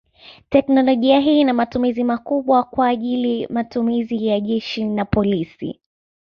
Teknolojia 0.49 1.19
hii 1.19 1.39
ina 1.41 1.53
matumizi 1.53 2.03
makubwa 2.03 2.63
kwa 2.63 2.87
ajili 2.87 3.47
matumizi 3.47 4.25
ya 4.27 4.39
jeshi 4.39 4.83
na 4.85 5.05
polisi. 5.05 5.79